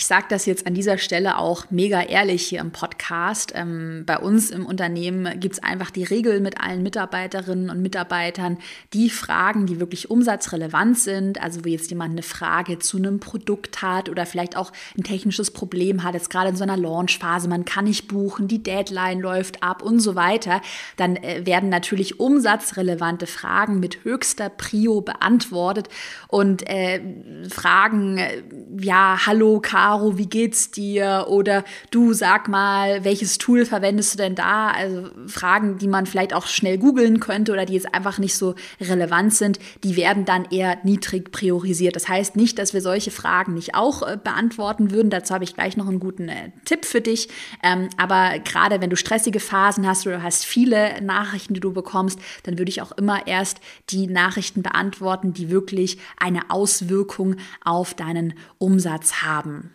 ich 0.00 0.06
sage 0.06 0.24
das 0.30 0.46
jetzt 0.46 0.66
an 0.66 0.72
dieser 0.72 0.96
Stelle 0.96 1.36
auch 1.36 1.66
mega 1.68 2.00
ehrlich 2.00 2.46
hier 2.46 2.60
im 2.60 2.70
Podcast. 2.70 3.52
Ähm, 3.54 4.04
bei 4.06 4.18
uns 4.18 4.50
im 4.50 4.64
Unternehmen 4.64 5.38
gibt 5.38 5.56
es 5.56 5.62
einfach 5.62 5.90
die 5.90 6.04
Regel 6.04 6.40
mit 6.40 6.58
allen 6.58 6.82
Mitarbeiterinnen 6.82 7.68
und 7.68 7.82
Mitarbeitern, 7.82 8.56
die 8.94 9.10
Fragen, 9.10 9.66
die 9.66 9.78
wirklich 9.78 10.10
umsatzrelevant 10.10 10.98
sind, 10.98 11.42
also 11.42 11.66
wo 11.66 11.68
jetzt 11.68 11.90
jemand 11.90 12.12
eine 12.12 12.22
Frage 12.22 12.78
zu 12.78 12.96
einem 12.96 13.20
Produkt 13.20 13.82
hat 13.82 14.08
oder 14.08 14.24
vielleicht 14.24 14.56
auch 14.56 14.72
ein 14.96 15.02
technisches 15.02 15.50
Problem 15.50 16.02
hat, 16.02 16.14
jetzt 16.14 16.30
gerade 16.30 16.48
in 16.48 16.56
so 16.56 16.62
einer 16.62 16.78
Launchphase, 16.78 17.46
man 17.50 17.66
kann 17.66 17.84
nicht 17.84 18.08
buchen, 18.08 18.48
die 18.48 18.62
Deadline 18.62 19.20
läuft 19.20 19.62
ab 19.62 19.82
und 19.82 20.00
so 20.00 20.14
weiter, 20.14 20.62
dann 20.96 21.16
äh, 21.16 21.44
werden 21.44 21.68
natürlich 21.68 22.18
umsatzrelevante 22.18 23.26
Fragen 23.26 23.80
mit 23.80 24.02
höchster 24.02 24.48
Prio 24.48 25.02
beantwortet 25.02 25.90
und 26.28 26.66
äh, 26.70 27.02
Fragen, 27.50 28.16
äh, 28.16 28.42
ja, 28.78 29.26
hallo, 29.26 29.60
Karl, 29.60 29.89
Caro, 29.90 30.16
wie 30.16 30.28
geht's 30.28 30.70
dir? 30.70 31.26
Oder 31.28 31.64
du 31.90 32.12
sag 32.12 32.46
mal, 32.46 33.02
welches 33.02 33.38
Tool 33.38 33.66
verwendest 33.66 34.14
du 34.14 34.18
denn 34.18 34.36
da? 34.36 34.68
Also 34.68 35.10
Fragen, 35.26 35.78
die 35.78 35.88
man 35.88 36.06
vielleicht 36.06 36.32
auch 36.32 36.46
schnell 36.46 36.78
googeln 36.78 37.18
könnte 37.18 37.50
oder 37.50 37.66
die 37.66 37.74
jetzt 37.74 37.92
einfach 37.92 38.18
nicht 38.18 38.36
so 38.36 38.54
relevant 38.80 39.34
sind, 39.34 39.58
die 39.82 39.96
werden 39.96 40.24
dann 40.24 40.44
eher 40.44 40.78
niedrig 40.84 41.32
priorisiert. 41.32 41.96
Das 41.96 42.08
heißt 42.08 42.36
nicht, 42.36 42.60
dass 42.60 42.72
wir 42.72 42.82
solche 42.82 43.10
Fragen 43.10 43.54
nicht 43.54 43.74
auch 43.74 44.06
äh, 44.06 44.16
beantworten 44.16 44.92
würden. 44.92 45.10
Dazu 45.10 45.34
habe 45.34 45.42
ich 45.42 45.56
gleich 45.56 45.76
noch 45.76 45.88
einen 45.88 45.98
guten 45.98 46.28
äh, 46.28 46.52
Tipp 46.64 46.84
für 46.84 47.00
dich. 47.00 47.28
Ähm, 47.64 47.88
aber 47.96 48.38
gerade 48.38 48.80
wenn 48.80 48.90
du 48.90 48.96
stressige 48.96 49.40
Phasen 49.40 49.88
hast 49.88 50.06
oder 50.06 50.22
hast 50.22 50.44
viele 50.44 51.02
Nachrichten, 51.02 51.54
die 51.54 51.60
du 51.60 51.72
bekommst, 51.72 52.20
dann 52.44 52.58
würde 52.58 52.70
ich 52.70 52.80
auch 52.80 52.92
immer 52.92 53.26
erst 53.26 53.58
die 53.88 54.06
Nachrichten 54.06 54.62
beantworten, 54.62 55.32
die 55.32 55.50
wirklich 55.50 55.98
eine 56.16 56.48
Auswirkung 56.48 57.34
auf 57.64 57.94
deinen 57.94 58.34
Umsatz 58.58 59.22
haben. 59.22 59.72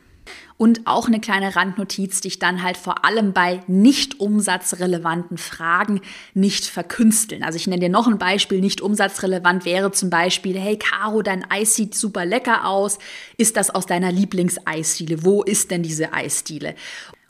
Und 0.57 0.87
auch 0.87 1.07
eine 1.07 1.19
kleine 1.19 1.57
Randnotiz, 1.57 2.21
dich 2.21 2.39
dann 2.39 2.63
halt 2.63 2.77
vor 2.77 3.03
allem 3.03 3.33
bei 3.33 3.61
nicht 3.67 4.21
umsatzrelevanten 4.21 5.37
Fragen 5.37 5.99
nicht 6.33 6.65
verkünsteln. 6.65 7.43
Also 7.43 7.57
ich 7.57 7.67
nenne 7.67 7.81
dir 7.81 7.89
noch 7.89 8.07
ein 8.07 8.17
Beispiel, 8.17 8.61
nicht 8.61 8.79
umsatzrelevant 8.79 9.65
wäre 9.65 9.91
zum 9.91 10.09
Beispiel, 10.09 10.57
hey 10.57 10.77
Caro, 10.77 11.23
dein 11.23 11.49
Eis 11.51 11.75
sieht 11.75 11.93
super 11.93 12.25
lecker 12.25 12.65
aus. 12.65 12.99
Ist 13.35 13.57
das 13.57 13.69
aus 13.69 13.85
deiner 13.85 14.13
Lieblingseisdiele? 14.13 15.25
Wo 15.25 15.43
ist 15.43 15.71
denn 15.71 15.83
diese 15.83 16.13
Eisdiele? 16.13 16.75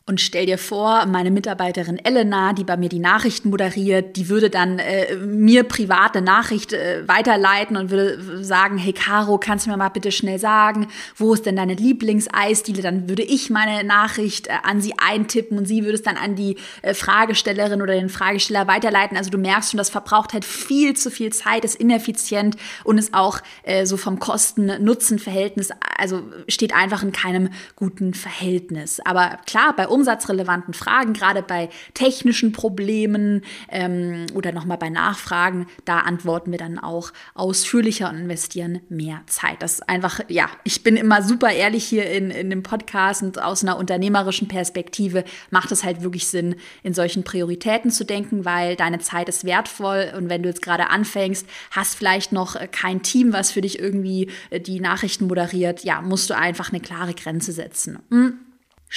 Und 0.07 0.21
stell 0.21 0.45
dir 0.45 0.59
vor, 0.59 1.07
meine 1.07 1.31
Mitarbeiterin 1.31 1.97
Elena, 1.97 2.53
die 2.53 2.63
bei 2.63 2.77
mir 2.77 2.89
die 2.89 2.99
Nachrichten 2.99 3.49
moderiert, 3.49 4.17
die 4.17 4.29
würde 4.29 4.51
dann 4.51 4.77
äh, 4.77 5.15
mir 5.15 5.63
private 5.63 6.21
Nachricht 6.21 6.73
äh, 6.73 7.07
weiterleiten 7.07 7.75
und 7.75 7.89
würde 7.89 8.43
sagen, 8.43 8.77
hey 8.77 8.93
Caro, 8.93 9.39
kannst 9.39 9.65
du 9.65 9.71
mir 9.71 9.77
mal 9.77 9.89
bitte 9.89 10.11
schnell 10.11 10.37
sagen, 10.37 10.89
wo 11.15 11.33
ist 11.33 11.47
denn 11.47 11.55
deine 11.55 11.73
Lieblingseisdiele? 11.73 12.83
Dann 12.83 13.09
würde 13.09 13.23
ich 13.23 13.49
meine 13.49 13.83
Nachricht 13.83 14.45
äh, 14.45 14.51
an 14.61 14.79
sie 14.79 14.93
eintippen 14.99 15.57
und 15.57 15.65
sie 15.65 15.81
würde 15.81 15.95
es 15.95 16.03
dann 16.03 16.17
an 16.17 16.35
die 16.35 16.57
äh, 16.83 16.93
Fragestellerin 16.93 17.81
oder 17.81 17.95
den 17.95 18.09
Fragesteller 18.09 18.67
weiterleiten. 18.67 19.17
Also 19.17 19.31
du 19.31 19.39
merkst 19.39 19.71
schon, 19.71 19.79
das 19.79 19.89
verbraucht 19.89 20.33
halt 20.33 20.45
viel 20.45 20.95
zu 20.95 21.09
viel 21.09 21.33
Zeit, 21.33 21.65
ist 21.65 21.73
ineffizient 21.73 22.57
und 22.83 22.99
ist 22.99 23.15
auch 23.15 23.39
äh, 23.63 23.87
so 23.87 23.97
vom 23.97 24.19
Kosten-Nutzen-Verhältnis, 24.19 25.69
also 25.97 26.21
steht 26.47 26.75
einfach 26.75 27.01
in 27.01 27.11
keinem 27.11 27.49
guten 27.75 28.13
Verhältnis. 28.13 28.99
Aber 29.03 29.39
klar, 29.47 29.75
bei 29.75 29.94
umsatzrelevanten 29.95 30.73
Fragen, 30.73 31.13
gerade 31.13 31.41
bei 31.41 31.69
technischen 31.93 32.51
Problemen 32.51 33.43
ähm, 33.69 34.25
oder 34.33 34.51
nochmal 34.51 34.77
bei 34.77 34.89
Nachfragen, 34.89 35.67
da 35.85 35.99
antworten 35.99 36.51
wir 36.51 36.59
dann 36.59 36.77
auch 36.77 37.11
ausführlicher 37.33 38.09
und 38.09 38.17
investieren 38.17 38.81
mehr 38.89 39.21
Zeit. 39.27 39.61
Das 39.61 39.75
ist 39.75 39.89
einfach, 39.89 40.19
ja, 40.27 40.49
ich 40.63 40.83
bin 40.83 40.97
immer 40.97 41.21
super 41.21 41.51
ehrlich 41.51 41.85
hier 41.85 42.11
in, 42.11 42.29
in 42.29 42.49
dem 42.49 42.61
Podcast 42.61 43.23
und 43.23 43.41
aus 43.41 43.63
einer 43.63 43.77
unternehmerischen 43.77 44.47
Perspektive 44.47 45.23
macht 45.49 45.71
es 45.71 45.83
halt 45.83 46.03
wirklich 46.03 46.27
Sinn, 46.27 46.55
in 46.83 46.93
solchen 46.93 47.23
Prioritäten 47.23 47.89
zu 47.89 48.03
denken, 48.03 48.43
weil 48.43 48.75
deine 48.75 48.99
Zeit 48.99 49.29
ist 49.29 49.45
wertvoll 49.45 50.11
und 50.17 50.29
wenn 50.29 50.43
du 50.43 50.49
jetzt 50.49 50.61
gerade 50.61 50.89
anfängst, 50.89 51.47
hast 51.71 51.95
vielleicht 51.95 52.33
noch 52.33 52.55
kein 52.71 53.01
Team, 53.01 53.31
was 53.31 53.51
für 53.51 53.61
dich 53.61 53.79
irgendwie 53.79 54.29
äh, 54.49 54.59
die 54.59 54.79
Nachrichten 54.81 55.27
moderiert, 55.27 55.83
ja, 55.83 56.01
musst 56.01 56.29
du 56.29 56.35
einfach 56.35 56.71
eine 56.71 56.81
klare 56.81 57.13
Grenze 57.13 57.53
setzen. 57.53 57.99
Hm? 58.09 58.44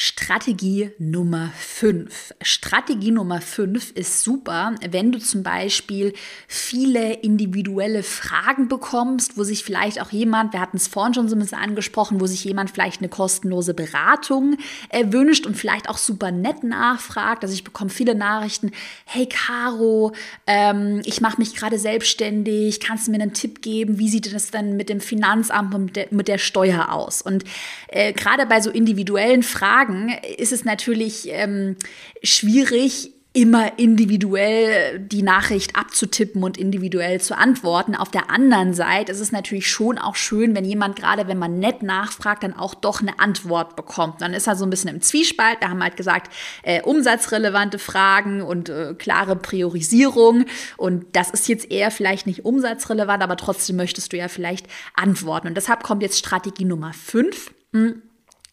Strategie 0.01 0.93
Nummer 1.01 1.51
5. 1.59 2.33
Strategie 2.41 3.11
Nummer 3.11 3.41
5 3.41 3.91
ist 3.97 4.23
super, 4.23 4.77
wenn 4.89 5.11
du 5.11 5.19
zum 5.19 5.43
Beispiel 5.43 6.13
viele 6.47 7.15
individuelle 7.15 8.05
Fragen 8.05 8.69
bekommst, 8.69 9.37
wo 9.37 9.43
sich 9.43 9.65
vielleicht 9.65 10.01
auch 10.01 10.13
jemand, 10.13 10.53
wir 10.53 10.61
hatten 10.61 10.77
es 10.77 10.87
vorhin 10.87 11.15
schon 11.15 11.29
so 11.29 11.35
ein 11.35 11.41
bisschen 11.41 11.59
angesprochen, 11.59 12.21
wo 12.21 12.27
sich 12.27 12.45
jemand 12.45 12.71
vielleicht 12.71 13.01
eine 13.01 13.09
kostenlose 13.09 13.75
Beratung 13.75 14.57
äh, 14.91 15.05
wünscht 15.11 15.47
und 15.47 15.57
vielleicht 15.57 15.89
auch 15.89 15.99
super 15.99 16.31
nett 16.31 16.63
nachfragt. 16.63 17.43
Also 17.43 17.53
ich 17.53 17.65
bekomme 17.65 17.91
viele 17.91 18.15
Nachrichten, 18.15 18.71
hey 19.05 19.27
Caro, 19.27 20.13
ähm, 20.47 21.03
ich 21.07 21.21
mache 21.21 21.41
mich 21.41 21.57
gerade 21.57 21.77
selbstständig, 21.77 22.79
kannst 22.79 23.09
du 23.09 23.11
mir 23.11 23.21
einen 23.21 23.35
Tipp 23.35 23.63
geben, 23.63 23.99
wie 23.99 24.09
sieht 24.09 24.33
das 24.33 24.53
dann 24.53 24.77
mit 24.77 24.91
dem 24.91 25.01
Finanzamt 25.01 25.75
und 25.75 25.87
mit 25.87 25.97
der, 25.97 26.07
mit 26.13 26.29
der 26.29 26.39
Steuer 26.39 26.93
aus? 26.93 27.21
Und 27.21 27.43
äh, 27.89 28.13
gerade 28.13 28.47
bei 28.47 28.61
so 28.61 28.71
individuellen 28.71 29.43
Fragen, 29.43 29.88
sagen, 29.89 30.15
ist 30.37 30.53
es 30.53 30.65
natürlich 30.65 31.29
ähm, 31.31 31.77
schwierig, 32.23 33.13
immer 33.35 33.79
individuell 33.79 34.99
die 34.99 35.23
Nachricht 35.23 35.77
abzutippen 35.77 36.43
und 36.43 36.57
individuell 36.57 37.21
zu 37.21 37.37
antworten. 37.37 37.95
Auf 37.95 38.11
der 38.11 38.31
anderen 38.31 38.73
Seite 38.75 39.13
ist 39.13 39.21
es 39.21 39.33
natürlich 39.33 39.71
schon 39.71 39.99
auch 39.99 40.17
schön, 40.17 40.57
wenn 40.57 40.65
jemand 40.65 40.97
gerade, 40.97 41.29
wenn 41.29 41.39
man 41.39 41.59
nett 41.59 41.83
nachfragt, 41.83 42.43
dann 42.43 42.55
auch 42.55 42.75
doch 42.75 43.01
eine 43.01 43.21
Antwort 43.21 43.77
bekommt. 43.77 44.23
Dann 44.23 44.35
ist 44.35 44.49
er 44.49 44.57
so 44.57 44.65
ein 44.65 44.71
bisschen 44.71 44.91
im 44.91 45.03
Zwiespalt. 45.03 45.61
Wir 45.61 45.69
haben 45.69 45.83
halt 45.83 45.97
gesagt, 45.97 46.33
äh, 46.63 46.83
umsatzrelevante 46.83 47.79
Fragen 47.79 48.41
und 48.41 48.71
äh, 48.71 48.95
klare 48.95 49.37
Priorisierung. 49.37 50.47
Und 50.77 51.05
das 51.15 51.31
ist 51.31 51.49
jetzt 51.49 51.71
eher 51.71 51.91
vielleicht 51.91 52.27
nicht 52.27 52.45
umsatzrelevant, 52.45 53.23
aber 53.23 53.37
trotzdem 53.37 53.77
möchtest 53.77 54.13
du 54.13 54.17
ja 54.17 54.29
vielleicht 54.29 54.67
antworten. 54.97 55.49
Und 55.49 55.55
deshalb 55.55 55.85
kommt 55.85 56.03
jetzt 56.03 56.19
Strategie 56.19 56.65
Nummer 56.65 56.93
5. 56.93 57.53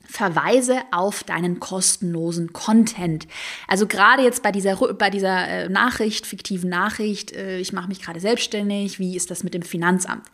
Verweise 0.07 0.79
auf 0.91 1.24
deinen 1.24 1.59
kostenlosen 1.59 2.53
Content. 2.53 3.27
Also 3.67 3.88
gerade 3.88 4.24
jetzt 4.24 4.43
bei 4.43 4.51
dieser, 4.51 4.75
bei 4.93 5.09
dieser 5.09 5.47
äh, 5.47 5.69
Nachricht, 5.69 6.25
fiktiven 6.25 6.69
Nachricht, 6.69 7.31
äh, 7.33 7.59
ich 7.59 7.74
mache 7.74 7.88
mich 7.88 8.01
gerade 8.01 8.19
selbstständig, 8.19 9.00
wie 9.00 9.15
ist 9.15 9.31
das 9.31 9.43
mit 9.43 9.53
dem 9.53 9.62
Finanzamt? 9.62 10.25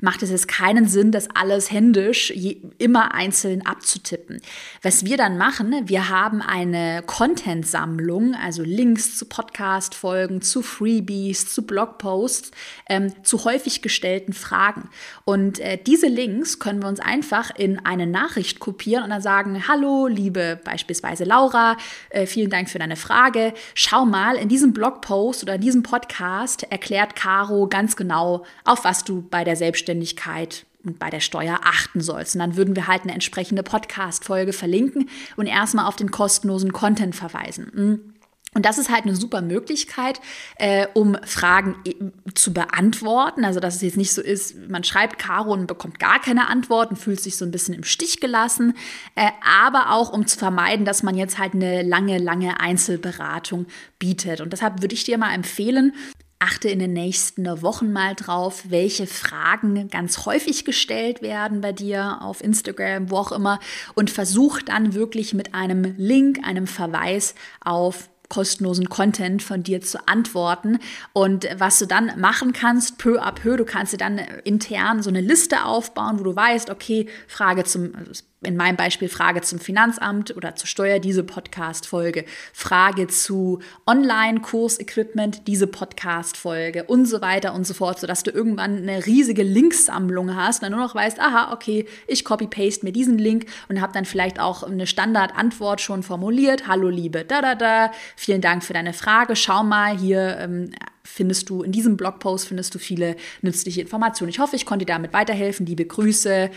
Macht 0.00 0.22
es 0.22 0.30
jetzt 0.30 0.48
keinen 0.48 0.86
Sinn, 0.86 1.12
das 1.12 1.28
alles 1.34 1.70
händisch 1.70 2.30
immer 2.78 3.14
einzeln 3.14 3.66
abzutippen. 3.66 4.40
Was 4.82 5.04
wir 5.04 5.16
dann 5.16 5.36
machen, 5.36 5.74
wir 5.88 6.08
haben 6.08 6.40
eine 6.42 7.02
Content-Sammlung, 7.06 8.34
also 8.34 8.62
Links 8.62 9.16
zu 9.16 9.26
Podcast-Folgen, 9.26 10.40
zu 10.40 10.62
Freebies, 10.62 11.52
zu 11.52 11.66
Blogposts, 11.66 12.50
ähm, 12.88 13.12
zu 13.22 13.44
häufig 13.44 13.82
gestellten 13.82 14.32
Fragen. 14.32 14.88
Und 15.24 15.60
äh, 15.60 15.78
diese 15.78 16.06
Links 16.06 16.58
können 16.58 16.82
wir 16.82 16.88
uns 16.88 17.00
einfach 17.00 17.50
in 17.56 17.84
eine 17.84 18.06
Nachricht 18.06 18.60
kopieren 18.60 19.04
und 19.04 19.10
dann 19.10 19.19
sagen, 19.20 19.68
hallo, 19.68 20.06
liebe 20.06 20.58
beispielsweise 20.62 21.24
Laura, 21.24 21.76
äh, 22.10 22.26
vielen 22.26 22.50
Dank 22.50 22.68
für 22.68 22.78
deine 22.78 22.96
Frage. 22.96 23.54
Schau 23.74 24.04
mal, 24.04 24.36
in 24.36 24.48
diesem 24.48 24.72
Blogpost 24.72 25.42
oder 25.42 25.54
in 25.54 25.60
diesem 25.60 25.82
Podcast 25.82 26.64
erklärt 26.64 27.16
Caro 27.16 27.68
ganz 27.68 27.96
genau, 27.96 28.44
auf 28.64 28.84
was 28.84 29.04
du 29.04 29.22
bei 29.22 29.44
der 29.44 29.56
Selbstständigkeit 29.56 30.66
und 30.84 30.98
bei 30.98 31.10
der 31.10 31.20
Steuer 31.20 31.60
achten 31.62 32.00
sollst. 32.00 32.34
Und 32.34 32.40
dann 32.40 32.56
würden 32.56 32.76
wir 32.76 32.86
halt 32.86 33.02
eine 33.02 33.12
entsprechende 33.12 33.62
Podcast-Folge 33.62 34.52
verlinken 34.52 35.08
und 35.36 35.46
erstmal 35.46 35.86
auf 35.86 35.96
den 35.96 36.10
kostenlosen 36.10 36.72
Content 36.72 37.14
verweisen. 37.14 38.14
Und 38.52 38.66
das 38.66 38.78
ist 38.78 38.90
halt 38.90 39.04
eine 39.04 39.14
super 39.14 39.42
Möglichkeit, 39.42 40.20
äh, 40.56 40.88
um 40.94 41.16
Fragen 41.24 41.76
äh, 41.84 41.94
zu 42.34 42.52
beantworten. 42.52 43.44
Also, 43.44 43.60
dass 43.60 43.76
es 43.76 43.82
jetzt 43.82 43.96
nicht 43.96 44.12
so 44.12 44.20
ist, 44.20 44.68
man 44.68 44.82
schreibt 44.82 45.20
Caro 45.20 45.52
und 45.52 45.68
bekommt 45.68 46.00
gar 46.00 46.20
keine 46.20 46.48
Antworten, 46.48 46.96
fühlt 46.96 47.20
sich 47.20 47.36
so 47.36 47.44
ein 47.44 47.52
bisschen 47.52 47.74
im 47.74 47.84
Stich 47.84 48.20
gelassen. 48.20 48.74
Äh, 49.14 49.30
aber 49.44 49.92
auch, 49.92 50.12
um 50.12 50.26
zu 50.26 50.36
vermeiden, 50.36 50.84
dass 50.84 51.04
man 51.04 51.16
jetzt 51.16 51.38
halt 51.38 51.54
eine 51.54 51.82
lange, 51.82 52.18
lange 52.18 52.58
Einzelberatung 52.58 53.66
bietet. 54.00 54.40
Und 54.40 54.52
deshalb 54.52 54.82
würde 54.82 54.94
ich 54.94 55.04
dir 55.04 55.16
mal 55.16 55.32
empfehlen, 55.32 55.92
achte 56.40 56.70
in 56.70 56.80
den 56.80 56.94
nächsten 56.94 57.46
Wochen 57.62 57.92
mal 57.92 58.14
drauf, 58.16 58.64
welche 58.68 59.06
Fragen 59.06 59.88
ganz 59.90 60.24
häufig 60.24 60.64
gestellt 60.64 61.22
werden 61.22 61.60
bei 61.60 61.72
dir 61.72 62.22
auf 62.22 62.42
Instagram, 62.42 63.10
wo 63.10 63.18
auch 63.18 63.30
immer, 63.30 63.60
und 63.94 64.10
versuch 64.10 64.60
dann 64.62 64.94
wirklich 64.94 65.34
mit 65.34 65.54
einem 65.54 65.94
Link, 65.98 66.40
einem 66.42 66.66
Verweis 66.66 67.34
auf 67.60 68.08
kostenlosen 68.30 68.88
Content 68.88 69.42
von 69.42 69.62
dir 69.62 69.82
zu 69.82 70.08
antworten. 70.08 70.78
Und 71.12 71.46
was 71.58 71.78
du 71.78 71.86
dann 71.86 72.18
machen 72.18 72.54
kannst, 72.54 72.96
peu 72.96 73.20
à 73.20 73.32
peu, 73.32 73.58
du 73.58 73.66
kannst 73.66 73.92
dir 73.92 73.98
dann 73.98 74.18
intern 74.44 75.02
so 75.02 75.10
eine 75.10 75.20
Liste 75.20 75.64
aufbauen, 75.64 76.18
wo 76.18 76.24
du 76.24 76.34
weißt, 76.34 76.70
okay, 76.70 77.06
Frage 77.28 77.64
zum, 77.64 77.94
also 77.94 78.12
in 78.42 78.56
meinem 78.56 78.76
Beispiel 78.76 79.08
Frage 79.10 79.42
zum 79.42 79.58
Finanzamt 79.58 80.34
oder 80.34 80.56
zur 80.56 80.66
Steuer, 80.66 80.98
diese 80.98 81.22
Podcast-Folge, 81.24 82.24
Frage 82.54 83.06
zu 83.06 83.60
Online-Kurs-Equipment, 83.86 85.46
diese 85.46 85.66
Podcast-Folge 85.66 86.84
und 86.84 87.04
so 87.04 87.20
weiter 87.20 87.52
und 87.52 87.66
so 87.66 87.74
fort, 87.74 88.00
sodass 88.00 88.22
du 88.22 88.30
irgendwann 88.30 88.78
eine 88.78 89.04
riesige 89.04 89.42
Linksammlung 89.42 90.34
hast 90.34 90.60
und 90.60 90.62
dann 90.64 90.72
nur 90.72 90.86
noch 90.86 90.94
weißt, 90.94 91.20
aha, 91.20 91.52
okay, 91.52 91.86
ich 92.06 92.24
copy-paste 92.24 92.86
mir 92.86 92.92
diesen 92.92 93.18
Link 93.18 93.44
und 93.68 93.82
habe 93.82 93.92
dann 93.92 94.06
vielleicht 94.06 94.40
auch 94.40 94.62
eine 94.62 94.86
Standardantwort 94.86 95.82
schon 95.82 96.02
formuliert. 96.02 96.66
Hallo 96.66 96.88
Liebe, 96.88 97.26
da 97.26 97.42
da 97.42 97.54
da, 97.54 97.92
vielen 98.16 98.40
Dank 98.40 98.64
für 98.64 98.72
deine 98.72 98.94
Frage. 98.94 99.36
Schau 99.36 99.62
mal, 99.64 99.98
hier 99.98 100.38
ähm, 100.38 100.70
findest 101.04 101.50
du 101.50 101.62
in 101.62 101.72
diesem 101.72 101.98
Blogpost 101.98 102.48
findest 102.48 102.74
du 102.74 102.78
viele 102.78 103.16
nützliche 103.42 103.82
Informationen. 103.82 104.30
Ich 104.30 104.38
hoffe, 104.38 104.56
ich 104.56 104.64
konnte 104.64 104.86
dir 104.86 104.94
damit 104.94 105.12
weiterhelfen. 105.12 105.66
Liebe 105.66 105.84
Grüße, 105.84 106.50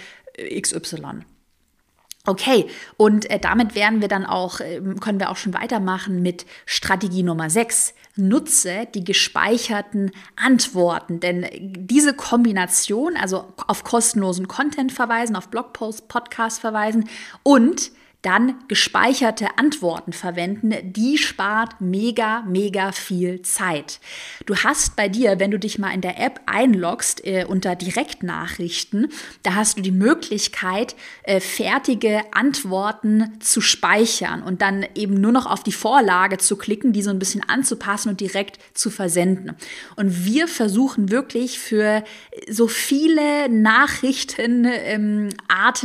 XY. 0.62 1.26
Okay, 2.26 2.70
und 2.96 3.30
äh, 3.30 3.38
damit 3.38 3.76
werden 3.76 4.00
wir 4.00 4.08
dann 4.08 4.26
auch, 4.26 4.62
äh, 4.62 4.80
können 5.02 5.20
wir 5.20 5.30
auch 5.30 5.36
schon 5.36 5.54
weitermachen 5.54 6.22
mit 6.22 6.46
Strategie 6.66 7.22
Nummer 7.22 7.50
6. 7.50 7.94
Nutze 8.16 8.88
die 8.96 9.04
gespeicherten 9.04 10.12
Antworten, 10.38 11.20
denn 11.20 11.46
diese 11.52 12.14
Kombination, 12.14 13.18
also 13.18 13.54
auf 13.68 13.84
kostenlosen 13.84 14.48
Content 14.48 14.94
verweisen, 14.94 15.36
auf 15.36 15.50
Blogpost, 15.50 16.08
Podcast 16.08 16.62
verweisen 16.62 17.10
und 17.44 17.92
dann 18.24 18.56
gespeicherte 18.70 19.58
Antworten 19.58 20.14
verwenden, 20.14 20.74
die 20.82 21.18
spart 21.18 21.82
mega, 21.82 22.42
mega 22.48 22.94
viel 22.94 23.42
Zeit. 23.42 24.00
Du 24.46 24.56
hast 24.56 24.96
bei 24.96 25.10
dir, 25.10 25.40
wenn 25.40 25.52
du 25.52 25.60
dich 25.60 25.78
mal 25.78 25.92
in 25.92 26.00
der 26.00 26.20
App 26.20 26.40
einloggst 26.46 27.26
äh, 27.28 27.46
unter 27.46 27.76
Direktnachrichten, 27.76 29.10
da 29.44 29.56
hast 29.56 29.78
du 29.78 29.82
die 29.82 29.92
Möglichkeit, 29.92 30.96
äh, 31.24 31.42
fertige 31.42 32.22
Antworten 32.32 33.34
zu 33.42 33.60
speichern 33.60 34.42
und 34.42 34.62
dann 34.62 34.86
eben 34.96 35.20
nur 35.20 35.34
noch 35.34 35.46
auf 35.46 35.62
die 35.62 35.74
Vorlage 35.74 36.38
zu 36.38 36.56
klicken, 36.56 36.94
die 36.94 37.02
so 37.02 37.10
ein 37.10 37.20
bisschen 37.20 37.44
anzupassen 37.48 38.08
und 38.08 38.22
direkt 38.22 38.58
zu 38.74 38.90
versenden. 38.90 39.58
Und 39.98 40.26
wir 40.26 40.48
versuchen 40.48 41.12
wirklich 41.12 41.60
für 41.60 42.06
so 42.50 42.70
viele 42.70 43.50
Nachrichtenarten 43.50 45.34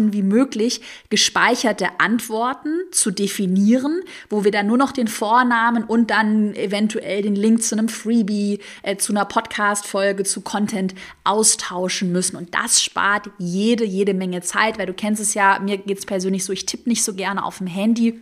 ähm, 0.05 0.13
wie 0.13 0.23
möglich 0.23 0.83
gespeicherte 1.11 1.99
Antworten 1.99 2.28
Antworten 2.29 2.85
zu 2.91 3.11
definieren, 3.11 4.03
wo 4.29 4.45
wir 4.45 4.51
dann 4.51 4.67
nur 4.67 4.77
noch 4.77 4.93
den 4.93 5.09
Vornamen 5.09 5.85
und 5.85 6.11
dann 6.11 6.55
eventuell 6.55 7.23
den 7.23 7.35
Link 7.35 7.63
zu 7.63 7.75
einem 7.75 7.89
Freebie, 7.89 8.61
äh, 8.83 8.97
zu 8.97 9.15
einer 9.15 9.25
Podcast-Folge, 9.25 10.25
zu 10.25 10.43
Content 10.43 10.95
austauschen 11.25 12.13
müssen. 12.13 12.37
Und 12.37 12.55
das 12.55 12.83
spart 12.83 13.31
jede, 13.39 13.85
jede 13.85 14.13
Menge 14.13 14.43
Zeit, 14.43 14.79
weil 14.79 14.85
du 14.85 14.93
kennst 14.93 15.23
es 15.23 15.33
ja, 15.33 15.59
mir 15.59 15.79
geht 15.79 15.99
es 15.99 16.05
persönlich 16.05 16.45
so, 16.45 16.53
ich 16.53 16.67
tippe 16.67 16.91
nicht 16.91 17.03
so 17.03 17.15
gerne 17.15 17.45
auf 17.45 17.59
dem 17.59 17.67
Handy. 17.67 18.21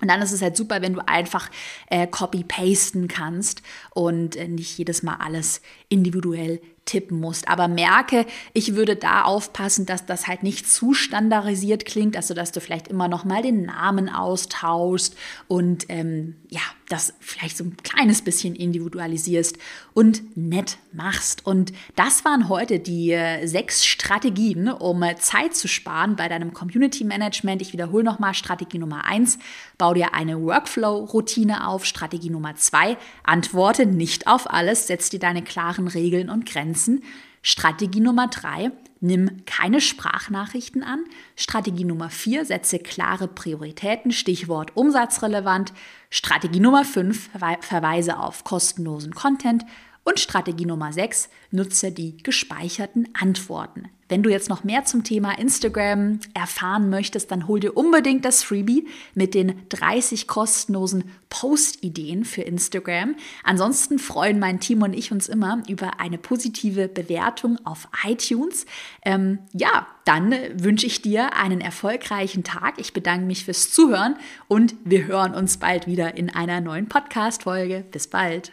Und 0.00 0.08
dann 0.08 0.22
ist 0.22 0.32
es 0.32 0.42
halt 0.42 0.56
super, 0.56 0.80
wenn 0.80 0.94
du 0.94 1.08
einfach 1.08 1.50
äh, 1.88 2.06
copy-pasten 2.06 3.08
kannst 3.08 3.62
und 3.90 4.36
äh, 4.36 4.46
nicht 4.46 4.78
jedes 4.78 5.02
Mal 5.02 5.16
alles 5.16 5.62
individuell 5.88 6.60
tippen 6.84 7.20
musst. 7.20 7.48
Aber 7.48 7.68
merke, 7.68 8.26
ich 8.52 8.74
würde 8.74 8.96
da 8.96 9.22
aufpassen, 9.22 9.86
dass 9.86 10.06
das 10.06 10.26
halt 10.26 10.42
nicht 10.42 10.70
zu 10.70 10.94
standardisiert 10.94 11.84
klingt, 11.84 12.16
also 12.16 12.34
dass 12.34 12.52
du 12.52 12.60
vielleicht 12.60 12.88
immer 12.88 13.08
noch 13.08 13.24
mal 13.24 13.42
den 13.42 13.62
Namen 13.66 14.08
austauschst 14.08 15.16
und 15.48 15.86
ähm, 15.88 16.36
ja, 16.48 16.60
das 16.92 17.14
vielleicht 17.20 17.56
so 17.56 17.64
ein 17.64 17.76
kleines 17.82 18.22
bisschen 18.22 18.54
individualisierst 18.54 19.56
und 19.94 20.36
nett 20.36 20.76
machst. 20.92 21.46
Und 21.46 21.72
das 21.96 22.24
waren 22.24 22.48
heute 22.48 22.78
die 22.78 23.12
äh, 23.12 23.46
sechs 23.46 23.86
Strategien, 23.86 24.68
um 24.68 25.02
äh, 25.02 25.16
Zeit 25.16 25.54
zu 25.56 25.68
sparen 25.68 26.16
bei 26.16 26.28
deinem 26.28 26.52
Community 26.52 27.04
Management. 27.04 27.62
Ich 27.62 27.72
wiederhole 27.72 28.04
nochmal 28.04 28.34
Strategie 28.34 28.78
Nummer 28.78 29.04
eins: 29.04 29.38
bau 29.78 29.94
dir 29.94 30.14
eine 30.14 30.40
Workflow-Routine 30.40 31.66
auf. 31.66 31.86
Strategie 31.86 32.30
Nummer 32.30 32.56
zwei: 32.56 32.98
antworte 33.24 33.86
nicht 33.86 34.26
auf 34.26 34.50
alles, 34.50 34.86
setz 34.86 35.08
dir 35.08 35.18
deine 35.20 35.42
klaren 35.42 35.88
Regeln 35.88 36.28
und 36.28 36.44
Grenzen. 36.44 37.02
Strategie 37.42 38.00
Nummer 38.00 38.28
drei, 38.28 38.70
nimm 39.00 39.44
keine 39.46 39.80
Sprachnachrichten 39.80 40.84
an. 40.84 41.04
Strategie 41.34 41.84
Nummer 41.84 42.08
vier, 42.08 42.44
setze 42.44 42.78
klare 42.78 43.26
Prioritäten, 43.26 44.12
Stichwort 44.12 44.76
umsatzrelevant. 44.76 45.72
Strategie 46.08 46.60
Nummer 46.60 46.84
fünf, 46.84 47.30
verweise 47.60 48.18
auf 48.18 48.44
kostenlosen 48.44 49.12
Content. 49.12 49.64
Und 50.04 50.18
Strategie 50.18 50.66
Nummer 50.66 50.92
6, 50.92 51.28
nutze 51.52 51.92
die 51.92 52.16
gespeicherten 52.16 53.08
Antworten. 53.14 53.88
Wenn 54.12 54.22
du 54.22 54.28
jetzt 54.28 54.50
noch 54.50 54.62
mehr 54.62 54.84
zum 54.84 55.04
Thema 55.04 55.38
Instagram 55.38 56.20
erfahren 56.34 56.90
möchtest, 56.90 57.30
dann 57.30 57.48
hol 57.48 57.60
dir 57.60 57.74
unbedingt 57.78 58.26
das 58.26 58.42
Freebie 58.42 58.86
mit 59.14 59.32
den 59.32 59.62
30 59.70 60.26
kostenlosen 60.26 61.04
Post-Ideen 61.30 62.26
für 62.26 62.42
Instagram. 62.42 63.14
Ansonsten 63.42 63.98
freuen 63.98 64.38
mein 64.38 64.60
Team 64.60 64.82
und 64.82 64.92
ich 64.92 65.12
uns 65.12 65.30
immer 65.30 65.62
über 65.66 65.98
eine 65.98 66.18
positive 66.18 66.88
Bewertung 66.88 67.58
auf 67.64 67.88
iTunes. 68.06 68.66
Ähm, 69.02 69.38
ja, 69.54 69.86
dann 70.04 70.34
wünsche 70.56 70.86
ich 70.86 71.00
dir 71.00 71.34
einen 71.34 71.62
erfolgreichen 71.62 72.44
Tag. 72.44 72.74
Ich 72.76 72.92
bedanke 72.92 73.24
mich 73.24 73.46
fürs 73.46 73.70
Zuhören 73.70 74.16
und 74.46 74.74
wir 74.84 75.06
hören 75.06 75.32
uns 75.34 75.56
bald 75.56 75.86
wieder 75.86 76.18
in 76.18 76.28
einer 76.28 76.60
neuen 76.60 76.86
Podcast-Folge. 76.86 77.82
Bis 77.90 78.08
bald. 78.08 78.52